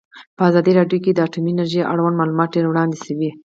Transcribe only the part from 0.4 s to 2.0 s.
ازادي راډیو کې د اټومي انرژي